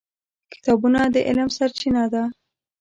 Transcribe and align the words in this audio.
کتابونه 0.53 0.99
د 1.13 1.15
علم 1.27 1.49
سرچینه 1.57 2.03
ده. 2.13 2.23